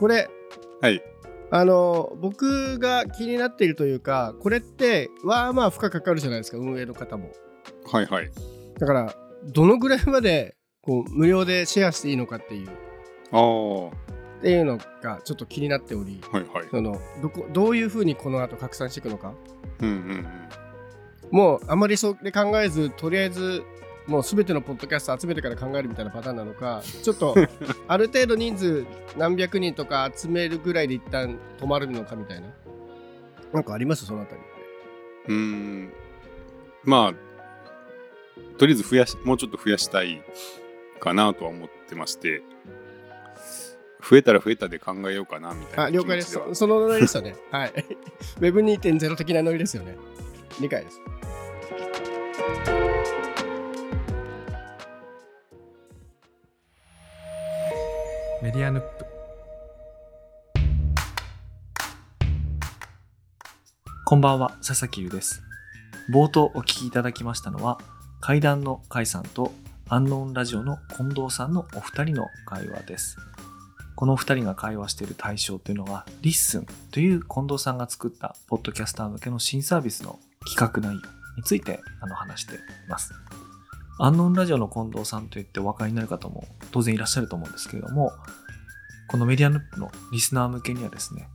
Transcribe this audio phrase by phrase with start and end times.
[0.00, 0.30] これ
[0.80, 1.02] はい。
[1.52, 7.30] あの僕が気になっているというかこれってまあまあ負荷かかるじゃないですか運営の方も
[7.92, 8.30] はいはい。
[8.78, 12.68] だからどのぐらいまでこう無料でシェアしていいのかっていう
[13.32, 13.90] あ
[14.38, 16.44] っていうのがちょっと気になっておりいはい。
[16.70, 19.34] そのどこどういうふうにこの後拡散していくのか
[19.80, 20.26] うんうんうん。
[21.30, 23.62] もうあまりそれ考えずとりあえず
[24.06, 27.34] もう全てのポッドキャスト集めてから考えるみたいなパターンなのか ちょっと
[27.86, 28.84] ある程度人数
[29.16, 32.48] 何百人とか集めるぐらいで一旦止まるのかみたいな。
[33.52, 34.06] なんかあります？
[34.06, 34.44] そのあたりっ
[35.26, 35.32] て。
[35.32, 35.92] うーん。
[36.84, 40.22] まあ、とりあえず増やし、もうちょっと増やしたい
[41.00, 42.42] かなとは思ってまして、
[44.08, 46.32] 増えたら増えたで考えようかなみたいなあ了解です。
[46.32, 47.36] そそのノリですよね。
[47.50, 47.72] はい。
[48.40, 49.96] Web2.0 的なノリですよね。
[50.60, 51.00] 理解です
[58.42, 59.04] Media NUP。
[64.06, 65.42] こんばんは佐々木優です。
[66.10, 67.78] 冒頭お聞きいただきましたのは
[68.22, 69.52] 階段の甲斐さんと
[69.90, 73.18] Unknown Radio の近藤さんのお二人の会話です。
[73.94, 81.02] このお二人が会話している対象というのは LISTEN という近藤さんが作ったポッドキャスター向けの新サービスの企画内容
[81.36, 83.12] についてあの話しています。
[84.02, 88.12] Unknown Radio の近藤さんといってお分かりになる方も当然いらっしゃると思うんですけれども
[89.08, 91.28] この Media NUP のリスナー向けにはですね、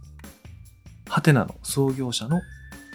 [1.07, 2.41] はてなの創業者の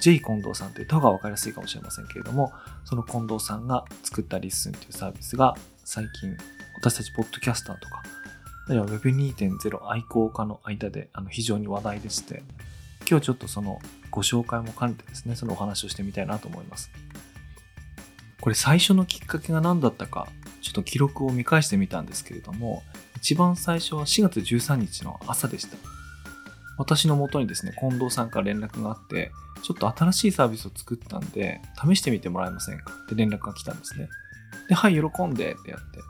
[0.00, 2.50] J 近藤さんという方が分かりやすいかもしれませんけれども、
[2.84, 5.54] その近藤さんが作った LISTEN というサービスが
[5.84, 6.34] 最近
[6.76, 8.02] 私たちポッドキャスターとか、
[8.68, 12.42] あるいは Web2.0 愛好家の間であの非常に話題でして、
[13.08, 13.78] 今日ちょっとその
[14.10, 16.90] ご紹介も兼ねてですね、そのお話をしてみたいなと思います。
[18.40, 20.28] これ最初のきっかけが何だったか、
[20.62, 22.82] ちょっと記録を見返してみたんですけれども、
[23.16, 25.76] 一番最初は4月13日の朝でした。
[26.78, 29.30] 私の元にですね、近藤さんから連絡があって、
[29.62, 32.92] ちょっと新しいサービスを作ったんで、試してみてもらえませんか？
[33.04, 34.08] って連絡が来たんですね。
[34.70, 36.00] で、はい、喜んでってやって。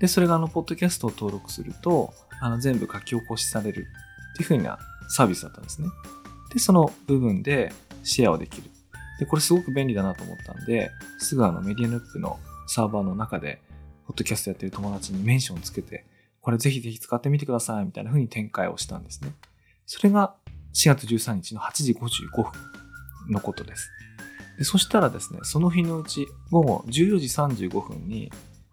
[0.00, 3.86] で、それがあの、ポッドキャストを登録すると、あの、全部書き起こしされる
[4.34, 4.78] っていう風な
[5.08, 5.88] サービスだったんですね。
[6.52, 7.72] で、その部分で
[8.02, 8.70] シェアをできる。
[9.18, 13.60] で、これすごく便利だなと思ったんで、すぐあの、 Media NUP のサーバーの中で、
[14.06, 16.04] ポッドキャストやってる友達にメンションつけて、
[16.40, 19.32] これぜひぜひ使ってみてくださいみたいな風に展開をしたんですね。
[19.86, 20.34] それが
[20.74, 22.52] 4月13日の8時55分
[23.30, 23.90] のことです。
[24.58, 28.30] でそしたらですね、その日のうち午後14時35分に、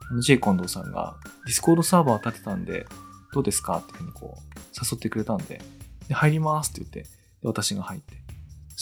[0.09, 2.85] あの J 近藤さんが Discord サーバーを立てたんで、
[3.33, 5.61] どうですかっていうふうにこう誘ってくれたんで、
[6.07, 7.09] で入りますって言って、
[7.41, 8.15] 私が入って。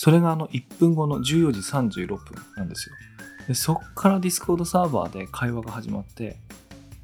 [0.02, 2.96] それがあの1分後の14時36分なんですよ。
[3.50, 6.38] でそっから Discord サーバーで会話が始まって、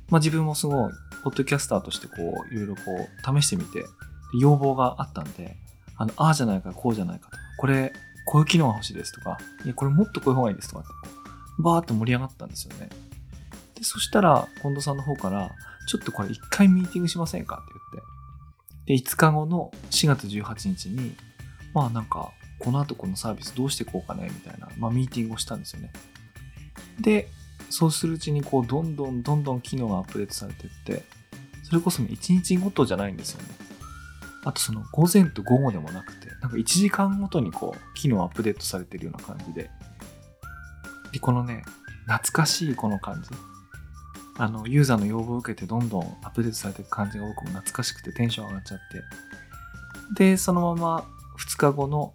[0.09, 2.13] まあ自分もすごい、ポッドキャスターとしてこ
[2.49, 3.83] う、いろいろこう、試してみて、
[4.39, 5.57] 要望があったんで、
[5.97, 7.91] あの、ああじゃないか、こうじゃないかとか、これ、
[8.27, 11.09] こういう機能が欲しいですとか、いや、これもっとこういう方がいいですとかって、
[11.59, 12.87] バーっと盛り上がったんですよね。
[13.75, 15.51] で、そしたら、近藤さんの方から、
[15.89, 17.73] ちょっとこれ一回ミーティングしませんかって
[18.87, 21.13] 言って、で、5日後の4月18日に、
[21.73, 25.91] まあなんか、この後このサービスどうしていこうかね、みたいな、まあミーティングをしたんですよね。
[26.99, 27.29] で、
[27.69, 31.03] そうするうちに、こう、どんどんどんどん機能がアップデートされていって、
[31.63, 33.47] それこそ1日ごとじゃないんですよね。
[34.45, 39.71] あとその午前と午後でもなくて、なんか1時間ごとにこう、機能アップデートされてるような感じで。
[41.11, 41.63] で、このね、
[42.05, 43.29] 懐かしいこの感じ。
[44.37, 50.23] あの、ユーザーの要望を受けてどんどんアップデートされていく感じが僕も懐かしくてテンション上がっちゃって。
[50.31, 51.05] で、そのまま
[51.39, 52.13] 2日後の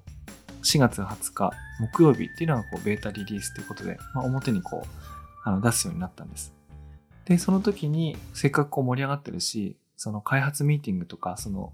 [0.62, 4.88] 4月20日木曜日っていうのがこうベータリリースということで、まあ、表にこう
[5.44, 6.52] あの出すようになったんです。
[7.24, 11.72] で、その時にせっかくこう盛り上がってるし、その開発ミーティングとか、その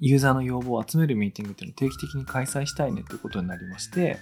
[0.00, 4.18] ユーザーの要望を集めるミーティングっていうのを定期的に開催したいねということになりまして、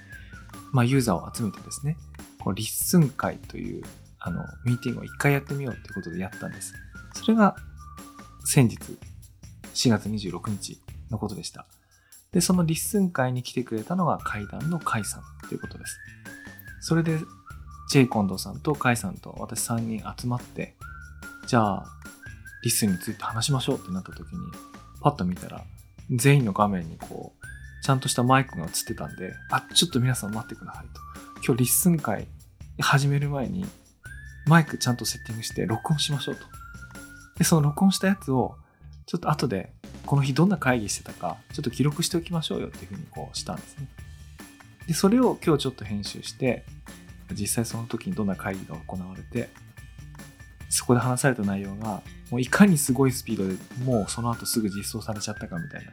[0.72, 1.96] まあユーザーを集めてですね、
[2.40, 3.84] こう LISTEN 会という
[4.18, 6.74] あのミーティングを一回やってみようということでやったんです。
[7.14, 7.56] それが
[8.44, 8.78] 先日
[9.74, 10.80] 4月26日
[11.10, 11.66] のことでした。
[12.34, 15.98] で、その LISTEN 会に来てくれたのが階段の甲斐さんということです。
[16.80, 17.20] それで、
[17.88, 20.74] ジェイ・コンドさんと甲斐さんと私3人集まって、
[21.46, 21.86] じゃあ、
[22.64, 24.40] LISTEN について話しましょうってなった時に、
[25.00, 25.62] パッと見たら、
[26.10, 27.44] 全員の画面にこう、
[27.84, 31.00] ちゃんとしたマイクが映ってたんで、あ、ちょっと皆さん待ってくださいと。
[31.46, 32.26] 今日 LISTEN 会
[32.80, 33.64] 始める前に、
[34.46, 36.46] マイクちゃんとセッティングして録音しましょうと。
[37.36, 38.56] で、その録音したやつを、
[39.06, 39.73] ちょっと後で
[40.06, 43.88] この日どんな会議してたか、ちょっと記録しておきましょうよっていうふうにこうしたんですね。
[44.86, 46.64] で、それを今日ちょっと編集して、
[47.32, 49.48] 実際その時にどんな会議が行われて、
[50.68, 55.92] そこで話された内容が、もういかにすごいスピードでもうその後すぐ実装されちゃったかみたいな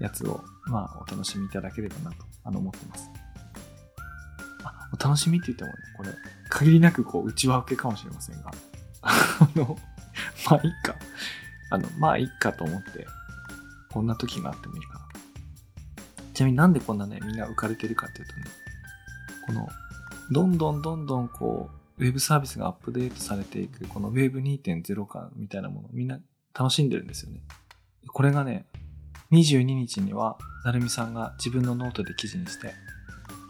[0.00, 3.10] やつを、まあ、お楽しみいただければなとあの思ってます。
[4.64, 6.10] あ、お楽しみって言ってもね、これ、
[6.50, 8.50] 限りなくこう、内輪受けかもしれませんが、
[9.02, 9.78] あの、
[10.50, 10.96] まあ、いっか。
[11.70, 13.06] あの、まあ、いっかと思って、
[13.90, 15.08] こんな時があってもいいかな。
[16.34, 18.44] ちなみになんでこんなね、みんな浮かれてるかっていうとね、
[19.46, 19.68] この、
[20.30, 26.20] どんどんどんどんこう、ウェブサービスがアップデートされていく、この Web2.0 感みたいなものみんな
[26.56, 27.40] 楽しんでるんですよね。
[28.06, 28.66] これがね、
[29.32, 32.72] 22日には、なるみさんが自分のノートで記事にして、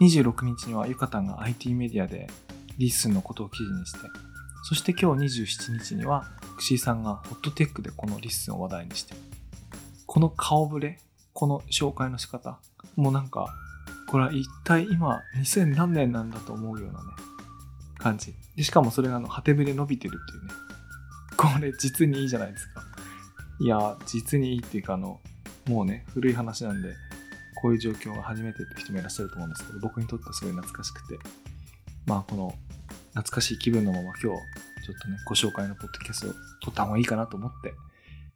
[0.01, 2.27] 26日にはゆかたんが IT メディアで
[2.77, 3.99] LISTEN のことを記事にして、
[4.63, 6.25] そして今日27日には、
[6.57, 9.15] クシーさんがホットテックでこの LISTEN を話題にして、
[10.09, 10.97] この顔ぶれ、
[11.33, 12.57] この紹介の仕方、
[12.95, 13.45] もうなんか、
[14.07, 17.11] これは一体今2000何年なんだと思うようなね、
[17.99, 18.33] 感じ。
[18.55, 20.53] でしかもそれがあの、果てぶれ伸びてるっていうね。
[21.37, 22.81] これ実にいいじゃないですか。
[23.59, 25.19] いや、実にいいっていうかあの、
[25.67, 26.95] もうね、古い話なんで、
[27.61, 31.19] こういう状況が初めてって人もいらっしゃると思うんですけど、僕にとってはすごい懐かしくて、
[32.07, 32.55] まあこの
[33.09, 34.39] 懐かしい気分のまま今日、ちょっ
[35.03, 36.33] とね、ご紹介のポッドキャストを
[36.63, 37.75] 撮った方がいいかなと思って、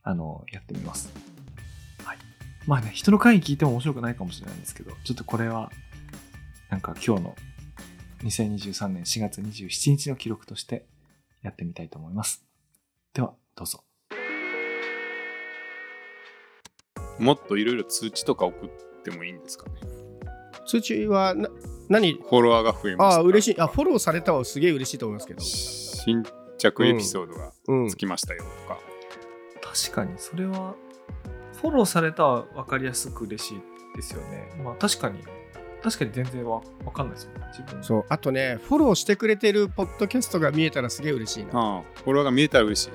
[0.03, 1.32] あの、やってみます。
[2.65, 2.69] はい。
[2.69, 5.71] まあね、人の会に聞いても面白くないかもしれないんですけど、ちょっとこれは、
[6.69, 7.35] なんか今日の
[8.23, 10.85] 2023年4月27日の記録として
[11.41, 12.43] やってみたいと思います。
[13.13, 13.83] では、どうぞ。
[17.19, 18.69] もっといろいろ通知とか送っ
[19.03, 19.73] てもいいんですかね？
[20.65, 21.49] 通知はな
[21.89, 22.13] 何？
[22.13, 23.17] フォロワーが増えました。
[23.17, 23.61] ああ、嬉しい。
[23.61, 25.41] あ、フォローされたはすげえ嬉しいと思いますけど。
[25.41, 26.23] 新
[26.57, 27.97] 着エピソードがうんつ。
[27.97, 28.79] きましたよとか。
[29.61, 30.75] 確かにそれは
[31.63, 33.61] フォローされたは分かりやすく嬉しい
[33.95, 35.19] ですよねまあ確かに
[35.81, 38.05] 確かに全然わ分かんないですよね自分そう。
[38.09, 41.51] あとね、フォローしてくれてるポッドキャストが見えたらすげえ嬉しいな。
[41.53, 42.91] ああ、フォロワーが見えたら嬉しい。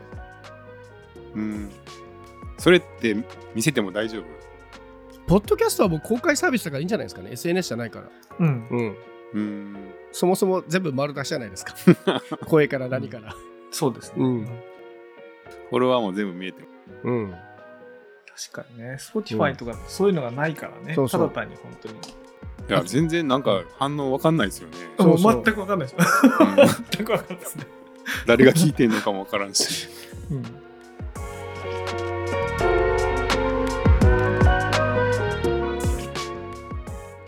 [1.35, 1.71] うん。
[2.59, 3.15] それって
[3.55, 4.25] 見せても大丈夫？
[5.27, 7.31] ポッドキャストはもう公開サービスだからいいんじゃないですかね。
[7.33, 8.09] SNS じゃないから。
[8.41, 8.97] うんうん。
[9.35, 9.77] うん。
[10.13, 11.75] そもそも全部丸出しじゃないですか。
[12.47, 13.35] 声から何から。
[13.71, 14.47] そうですね、うん
[15.69, 16.69] フォロワーも全部見えてる。
[17.05, 17.35] うん。
[18.39, 18.99] 確かにね。
[19.01, 21.23] Spotify とかそういうのがないからね、そうそう。
[21.23, 21.95] ただ単に本当に。
[21.97, 21.99] い
[22.73, 24.77] や、全然なんか反応わかんないですよね。
[24.97, 25.45] そうそうもう。
[25.45, 25.97] 全く分かんないです。
[25.99, 26.57] うん。
[26.57, 27.67] 全く分かんないですね、
[28.27, 29.89] 誰が聞いてんのかもわからんし。
[30.31, 30.39] うん。
[30.39, 30.43] い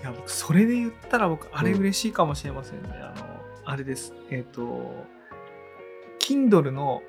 [0.05, 3.27] や僕それで言ったら僕あれ嬉しいかもしれませんね、あの
[3.65, 4.15] あれです。
[4.31, 5.07] えっ、と
[6.21, 7.03] Kindle の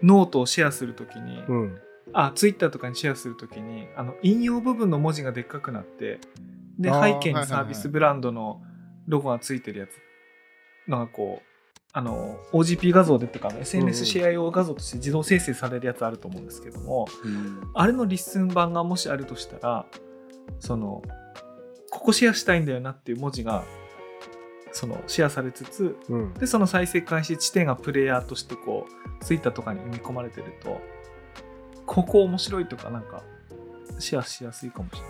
[0.00, 1.80] ノートをシェアするときに、うん。
[2.12, 6.20] あ、ツイッターとかにシェアするときに、あの、引用部分の文字がでっかくなって、
[6.78, 8.62] で、背景にサービスブランドの
[9.06, 9.90] ロゴがついてるやつ
[10.88, 11.48] のがこう、
[11.92, 19.86] あの、OGP 画像でとか、SNS シェア用画像として自動生成されるやつあると思うんですけども、うんあれの LISTEN 版がもしあるとしたら、
[20.60, 21.02] その、
[21.90, 23.64] ここシェアしたいんだよなっていう文字が、
[24.72, 26.34] その、シェアされつつ、うん。
[26.34, 28.86] で、その再生開始地点がプレイヤーとしてこ
[29.20, 30.80] う、ツイッターとかに埋め込まれてると、
[31.88, 33.22] ここ面白いとかなんか、
[33.98, 35.08] シェアしやすいかもしれない。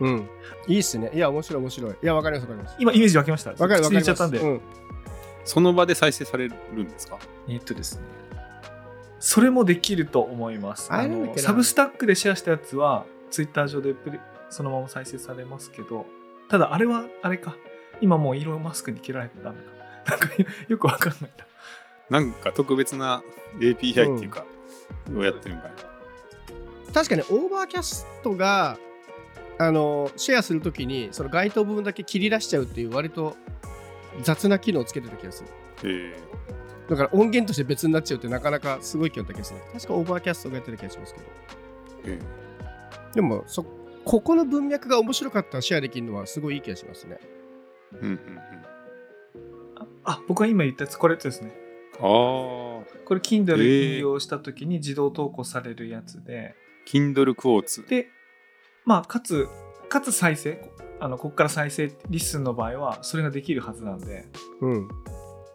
[0.00, 0.28] うん。
[0.68, 1.10] いいっすね。
[1.12, 1.92] いや、面白い面白い。
[1.92, 2.76] いや、わかりますわかります。
[2.78, 3.50] 今、イメージ湧きました。
[3.50, 4.00] わかるわかります。
[4.00, 4.38] 口に言っちゃったんで。
[4.38, 4.60] うん。
[5.44, 7.18] その場で再生されるんですか？
[7.48, 8.02] えっとですね。
[9.18, 10.90] それもできると思います。
[10.92, 11.08] あれ？
[11.08, 11.46] なんだっけな？
[11.48, 13.94] Substack でシェアしたやつは、ツイッター上で
[14.48, 16.06] そのまま再生されますけど、
[16.48, 17.56] ただあれは、あれか。
[18.00, 20.16] 今もうイーロン・マスクに切られてたんだか。
[20.16, 20.28] なんか
[20.68, 21.30] よくわかんない
[22.10, 22.20] な。
[22.20, 23.22] なんか特別な
[23.58, 24.44] API っていうか、
[25.14, 25.74] をやってるんかな。
[26.92, 28.78] 確かに、オーバーキャストが、
[29.58, 33.36] あの、シェアするときに、その該当部分だけ切り出しちゃうっていう、割と
[34.22, 35.48] 雑な機能をつけてた気がする。
[35.84, 36.14] え
[36.88, 39.60] だから音源として別になっちゃうってなかなかすごい気がった気がする。
[39.72, 41.26] 確か Overcast がやってた気がしますけど。
[42.06, 43.64] ええでも、そ、
[44.04, 47.18] ここの文脈が面白かったらシェアできるのはすごいいい気がしますね。
[47.94, 48.20] えうんうんうん。
[50.04, 51.52] あ、僕が今言ったやつ、これですね。
[51.94, 56.54] ああ、これ Kindle えー引用した時に自動投稿されるやつで、
[56.86, 57.86] Kindle Quotes。
[57.86, 58.08] で、
[58.84, 59.48] まあ、かつ、
[59.88, 60.70] かつ再生、
[61.00, 64.26] あの、ここから再生、 LISTEN の場合は、それができるはずなんで、
[64.60, 64.88] うん。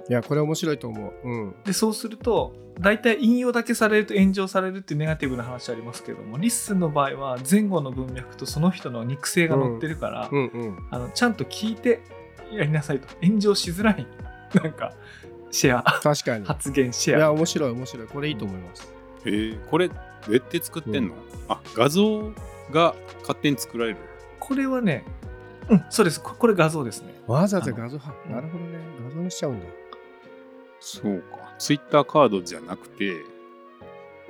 [0.09, 1.13] いや、これ面白いと思う。
[1.23, 1.55] うん。
[1.63, 10.87] で、そうすると、大体引用だけされると炎上されるっていうネガティブな話ありますけども、 LISTEN の場合は前後の文脈とその人の肉声が載ってるから、うんうん。
[10.91, 12.01] あのちゃんと聞いて
[12.51, 13.07] やりなさいと。
[13.25, 14.05] 炎上しづらい、
[14.61, 14.93] なんか、
[15.51, 16.45] シェア、確かに。
[16.45, 17.17] 発言シェア。
[17.17, 18.07] いや、面白い面白い。
[18.07, 18.93] これいいと思います。
[19.25, 19.89] えー、これ、
[20.25, 21.15] どうやって作ってんの、
[21.47, 22.31] あ、画像
[22.71, 23.97] が勝手に作られる。
[24.39, 25.05] これはね、
[25.69, 26.21] うん、そうです。
[26.21, 27.13] ここれ画像ですね。
[27.27, 27.97] わざわざ画像？
[28.29, 28.77] なるほどね。
[29.03, 29.65] 画像にしちゃうんだ。
[30.79, 31.55] そうか。
[31.57, 33.15] Twitter カードじゃなくて、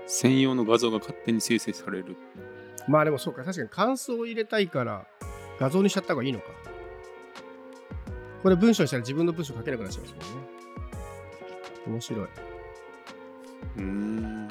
[0.05, 2.15] 専用の画像が勝手に生成される。
[2.87, 5.07] まあでもそうか、確かに感想を入れたいから
[5.59, 6.45] 画像にしちゃった方がいいのか。
[8.43, 10.47] これ文章にしたら自分の文章書けなくなっちゃいますもんね。
[11.87, 12.21] 面白い。
[12.21, 14.47] うーん。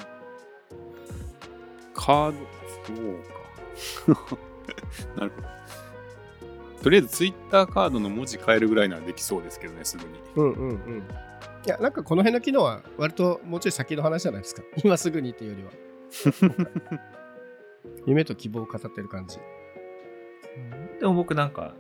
[2.05, 2.39] カード、
[2.87, 4.39] そうか。
[5.17, 5.49] なるほど。
[6.83, 10.11] とりあえずツイッターカードの文字変えるぐらいならできそうですけどね、すぐに。
[10.37, 10.99] うんうんうん。
[10.99, 14.63] いや、なんかこの辺の機能は割ともうちょい先の話じゃないですか？
[14.85, 15.71] 今すぐにっていうよりは。
[18.07, 19.39] 夢と希望を語ってる感じ。
[20.57, 21.75] うんでも僕なんか、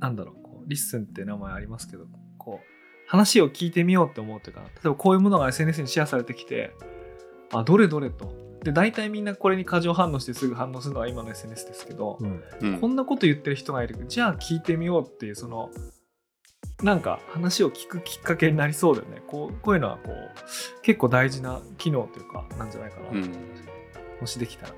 [0.00, 2.06] なんだろう、こう LISTEN って名前ありますけど、
[2.38, 2.66] こう、
[3.08, 6.72] 話を聞いてみようって思うというか、例えばこういうものが SNS にシェアされてきて、
[7.52, 8.45] あ、どれどれと。
[8.66, 12.42] で、大体みんなこれに過剰反応してすぐ反応するのが今の SNS ですけど、うん。
[12.60, 13.96] うんこんなこと言ってる人がいる。
[14.08, 15.70] じゃあ聞いてみようっていう、その、
[16.82, 19.22] なんか話を聞くきっかけになりそうだよね。
[19.28, 23.32] こうこういうのはこう結構大事な機能というかなんじゃないかな、うん
[24.20, 24.74] もしできたら。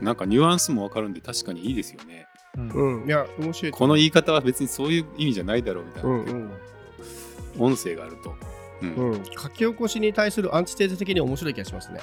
[0.00, 2.26] なんかニュアンスもわかるんで確かにいいですよね。
[2.58, 3.06] うんうん。
[3.06, 3.72] いや、面白い。
[3.72, 6.50] この言い方は別にそういう意味じゃないだろうみたいな、うんうん。
[7.58, 8.34] 音声があると。
[8.82, 9.24] うんうん。
[9.24, 12.00] 書き起こしに対するアンチテーゼ的に面白い気がしますね。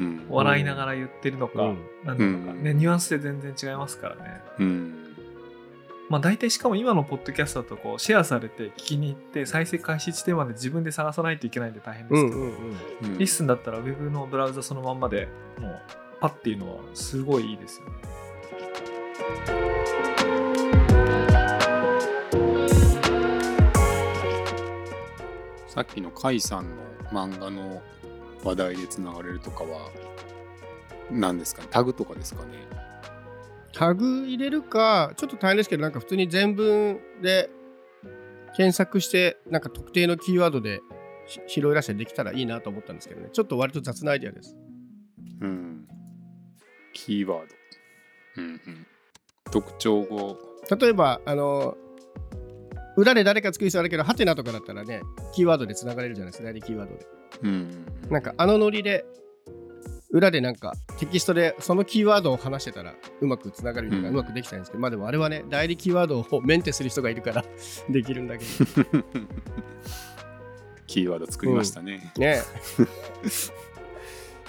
[0.00, 0.26] うん。
[0.28, 1.78] 笑いながら言ってるのか、うん。
[2.04, 2.62] なんだろうか、うん。
[2.62, 4.40] ね、ニュアンスで全然違いますからね。
[4.58, 4.94] うん。
[6.08, 12.50] まあ大体しかも今のポッドキャストだとこうシェアされて聞きに行って再生開始地点まで自分で探さないといけないんで大変ですけど、うんうん
[13.04, 13.18] うん。
[13.18, 15.28] LISTEN だったら Web のブラウザそのまんまで
[15.58, 15.80] もう
[16.20, 17.92] パッていうのはすごいいいですよね。
[25.68, 26.70] さっきの甲斐さんの
[27.12, 27.80] 漫画の
[28.44, 29.90] 話題でつながれるとかは
[31.10, 31.68] 何ですかね？
[31.70, 32.50] タグとかですかね？
[33.72, 37.50] タグ入れるか、ちょっと大変ですけど、なんか普通に全文で
[38.56, 40.80] 検索して、なんか特定のキーワードで
[41.26, 43.28] し拾い出してできたらいいなと思ったんですけどね。
[43.32, 44.56] ちょっと割と雑なアイデアです。
[45.40, 45.86] うん
[46.92, 47.46] キーワード
[48.38, 48.86] うんうん
[49.50, 50.36] 特徴語
[50.78, 51.76] 例えば、あの、
[52.96, 57.06] 裏で誰か作りそうあるけど、ハテナとかだったらね、キーワードでつながれるじゃないですか、代理キーワードで。
[57.42, 57.86] うん。
[58.10, 59.04] なんかあのノリで、
[60.10, 67.44] 裏でなんかテキストでそのキーワードを話してたらうまくつながるような、ううんまくできたんですけど、まあでもあれはね、代理キーワードをメンテする人がいるから。
[67.88, 69.04] できるんだけど。
[70.86, 72.42] キーワード作りましたね、ね。
[72.42, 72.42] え。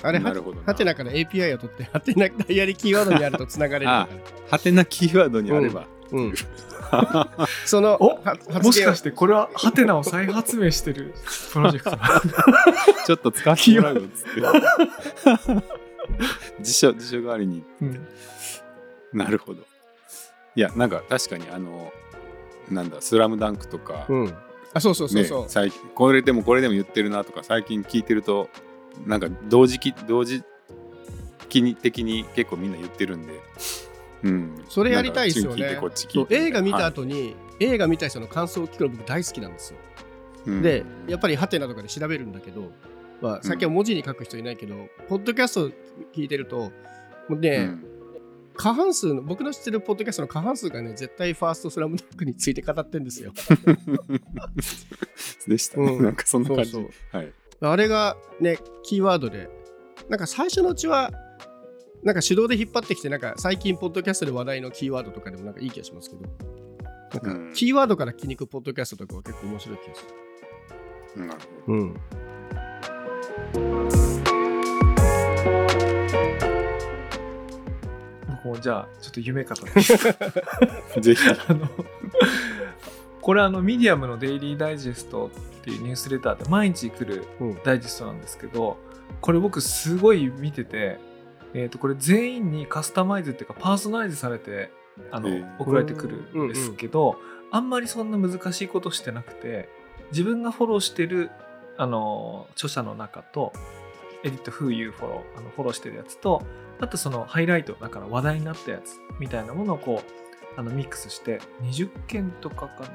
[0.03, 0.73] あれ、はなるほどな。
[0.73, 4.19] から API を取って、ハテナダイヤリキーワードにあるとつながれるから。
[4.49, 6.33] ハテナキーワードにあれば、うん。
[7.65, 11.13] その、おは発言もしかしてこれはハテナを再発明してる
[11.53, 11.97] プロジェクト？
[13.05, 14.41] ちょっと使ってもらうよっつって。
[16.61, 17.63] 辞書辞書代わりに。
[17.81, 18.07] うん。
[19.13, 19.61] なるほど。
[20.55, 21.93] いやなんか確かにあの
[22.69, 24.33] なんだ「スラムダンクとか、うん。
[24.73, 25.45] あ、そうそうそうねそう。
[25.47, 28.49] 最近これでもこれでも言ってるなとか最近聞いてると
[29.05, 30.43] なんか同時期同時
[31.47, 33.33] 期に的に結構みんな言ってるんで、
[34.23, 35.79] うん、それやりたいですよね。
[36.29, 39.79] 映画見たはい後に、映画見た人の感想を聞くの僕大好きなんですよ。
[40.45, 40.61] うん。
[40.61, 42.71] で、やっぱりハテナとかで調べるんだけど、
[43.21, 45.69] まあ、最近は文字に書く人いないけど、ポッドキャスト
[46.13, 46.71] 聞いてると、
[47.29, 47.85] もうね、うん。
[48.55, 53.31] 過半数の、僕の知ってるポッドキャストの過半数がね、絶対ファーストスラムダンクについて語ってんですよ。
[55.47, 55.79] でした。
[55.79, 56.03] ね、うん。
[56.03, 56.71] なんかそんな感じ。
[56.71, 56.89] そう。
[57.11, 57.31] はい。
[57.61, 59.49] あれがね、キーワードで、
[60.09, 61.11] なんか最初のうちは、
[62.03, 67.49] なんか手動で引っ張ってきて、なんか最近、ポッドキャストで話題のキーワードとかでもなんかいい気がしますけど、なんうん。
[67.49, 70.05] かキーワードから気に行くポッドキャストとかは結構面白い気がす
[71.17, 71.25] る。
[71.27, 71.93] なるほうん。
[78.27, 79.57] 僕もじゃあちょっと夢語っ
[80.93, 81.67] てぜひあの
[83.21, 85.29] これあのミディアムのデイリーダイジェストっ
[85.63, 87.59] ていうニュースレターで毎日来るうん。
[87.63, 88.77] ダイジェストなんですけど
[89.19, 90.97] これ僕すごい見てて、
[91.53, 94.71] えー、とこれ全員にカスタマイズっていうかパーソナライズされて
[95.11, 95.57] あの、えー。
[95.59, 97.17] 送られてくるんですけど、
[97.51, 99.69] あんまりそんな難しいことしてなくて
[100.11, 101.29] 自分がフォローしてる
[101.77, 103.51] あの著者の中と
[104.23, 106.43] エディット Who You フォローあのフォローしてるやつと
[106.79, 112.89] あとそのハイライトだから話題になったやつみたいなものをこうあのミックスして20件とかかな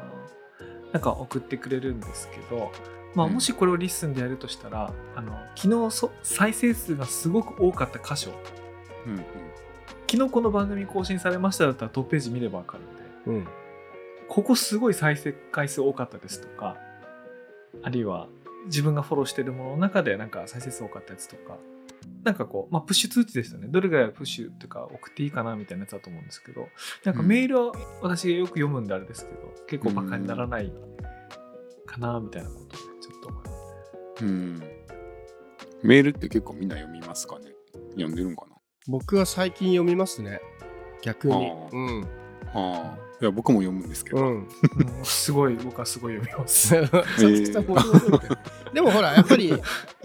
[0.92, 2.72] なんか送ってくれるんですけど、
[3.16, 3.34] まあ、うん。
[3.34, 8.30] もしこれを LISTEN でやるとしたら、あの昨日そ再生数がすごく多かった箇所。
[9.06, 9.24] うんうん。
[10.08, 12.78] 昨日この番組更新されましただったらトップページ見れば分か
[13.26, 13.48] るんでうん。
[14.28, 16.76] ここすごい再生回数多かったですとか
[17.82, 18.28] あるいは
[18.66, 21.56] 自分がフォローしてるものの中でなんか再生数多かったやつとか
[22.22, 23.68] なんかこう、まあ、プッシュ通知ですよね。
[23.68, 26.68] どれぐらいプッシュとか送っていいかなみたいなやつだと思うんですけど
[27.04, 30.72] なんかメールは私がよく読むんであれですけど結構バカにならない
[31.86, 32.85] かなみたいなこと
[34.22, 34.62] うん
[35.82, 37.52] メールって結構みんな読みますかね？
[37.90, 38.56] 読んでるんかな？
[38.88, 40.40] 僕は最近読みますね。
[41.02, 41.34] 逆に。
[41.34, 42.04] あーうん。
[42.54, 42.98] ああ。
[43.20, 44.18] いや、僕も読むんですけど。
[44.18, 44.24] うん。
[44.26, 44.48] うん
[45.04, 46.70] すごい、僕はすごい読みます。
[48.72, 49.54] でもほら、やっぱり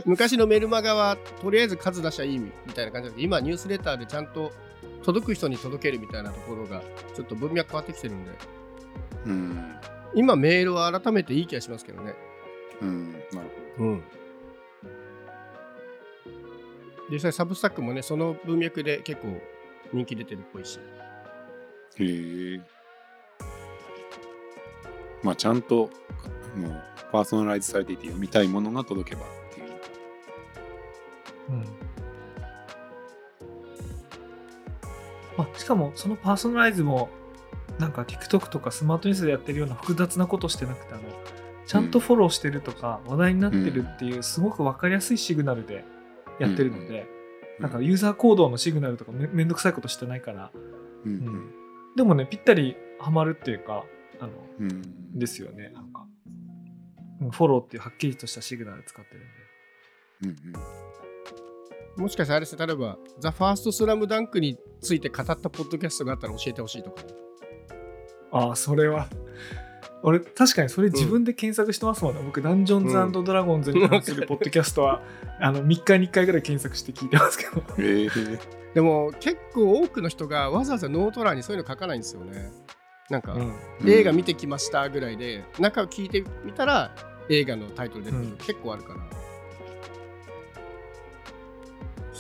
[0.06, 4.52] 昔のメルマガはとりあえず数出しゃいいみたいな感じだけど、今ニュースレターでちゃんと
[5.04, 6.82] 届く人に届けるみたいなところが
[7.16, 8.32] ちょっと文脈変わってきてるんで、
[9.26, 9.76] うん。
[10.16, 12.14] 今メールは改めていい気がしますけどね。
[12.82, 13.11] うん。
[13.82, 14.04] うん。
[17.10, 19.42] 実際サブスタックもね、その文脈で結構
[19.92, 20.80] 人気出てるっぽいし。
[21.98, 22.06] ど。
[22.06, 22.62] へえ。
[25.24, 25.90] まあ、ちゃんと、
[26.56, 29.70] もう、パーソナライズされていて読みたいものが届けばっていう。
[31.50, 31.66] うん
[35.38, 37.10] まあ、しかもそのパーソナライズも
[37.80, 41.04] なんか TikTok とかスマートニュースでやってるような複雑なことしてなくてあの
[41.72, 45.86] ちゃんとフォローしてるとか話題になってるっていうすごく分かりやすいシグナルで
[46.38, 47.08] やってるので、
[47.62, 50.52] なんかユーザー行動のシグナルとかめめんどくさいことしてないから、
[51.06, 51.12] うん。
[51.14, 51.52] うん
[51.96, 53.86] でもねぴったりハマるっていうか
[54.20, 54.34] あの。
[55.14, 56.06] ですよねなんか
[57.22, 59.14] うんフォローっていうはっきりとしたシグナル使って
[60.26, 60.44] るんで
[61.98, 62.04] うん。
[62.04, 67.14] もしかしたらあれですね、例えば、ザ・ファースト・スラムダンクについて語ったポッドキャストがあったら教えてほしいとかね。
[68.34, 69.08] ああ、それは。
[70.04, 72.22] 俺、確かにそれ自分で検索してますもんね。
[72.26, 75.02] 僕、ダンジョンズドラゴンズに関するポッドキャストは、
[75.40, 77.64] あの、3日に1回ぐらい検索して聞いてますけど。
[77.78, 78.62] ええ。
[78.74, 82.52] でも結構多くの人がわざわざノート欄にそういうの書かないんですよね。
[83.10, 83.54] なんか、うん。
[83.86, 86.96] 映画見てきましたぐらいで、中を聞いてみたら
[87.30, 89.21] 映画のタイトル出てくる、うん結構あるから。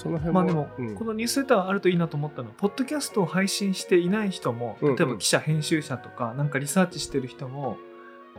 [0.01, 0.41] その辺も。
[0.41, 7.77] まあでも、うんこのニュースレターあるといいなと思ったのは、ポッドキャストを配信していない人も、うんうん例えば記者、編集者とか、なんかリサーチしてる人も、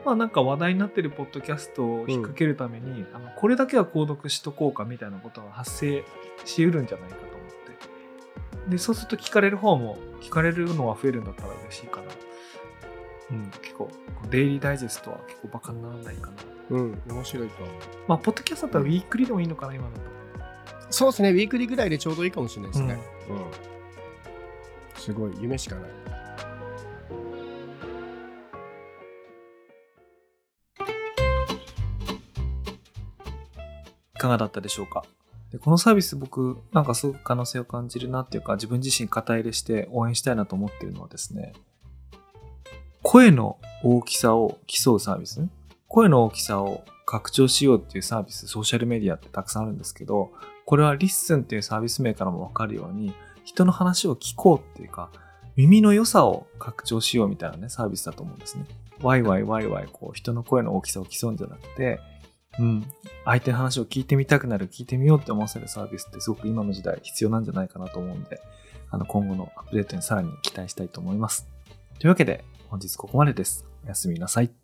[0.04, 6.04] まあなんか話題になってるポッドキャストを引っ掛けるために、あのこれだけは購読しとこうかみたいなことが発生
[6.45, 7.38] しうるんじゃないかと思っ
[8.66, 8.71] て。
[8.71, 12.07] で、そうすると聞かれる方も、聞かれるのが増えるんだったら嬉しいかな。
[13.31, 13.88] うん、結構、
[14.31, 16.37] デイリーダイジェストは結構バカにならないかな。
[16.70, 17.77] うん、面白いと思う。
[18.09, 20.21] まあ、ポッドキャストだったらウィークリーでもいいのかな、今だと。
[20.92, 23.00] そうですね、ウィークリーぐらいでちょうどいいかもしれないですね。
[23.28, 25.00] うん。
[25.00, 25.90] すごい、夢しかない。
[34.14, 35.02] いかがだったでしょうか？
[35.50, 41.52] でこのサービス僕なんかすごく可能性を感じるなっていうか自分自身肩入れして応援したいなと思っているのはですね
[43.02, 45.40] 声の大きさを競うサービス？
[45.40, 45.48] ね
[45.88, 50.31] 声の大きさを拡張しようっていうサービスソーシャルメディアってたくさんあるんですけど
[50.64, 55.11] これは LISTEN っていうサービス名からもわかるように人の話を聞こうっていうか
[55.57, 58.64] 耳の良さを拡張しようみたいなねサービスだと思うんですね
[59.01, 62.01] ワイワイワイワイこう人の声の大きさを競うんじゃなくて
[62.59, 62.85] うん、
[63.25, 68.40] 相手の話を聞いてみたくなる、聞いてみようって思わせるサービスってすごく今の時代必要なんじゃないかなと思うんで、
[68.90, 71.46] あの今後のアップデートにさらに期待したいと思います。
[71.98, 73.64] というわけで、本日ここまでです。
[73.85, 74.62] おやすみなさい。